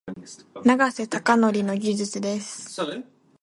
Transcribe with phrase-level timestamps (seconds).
[0.65, 2.81] 永瀬貴規の技術です。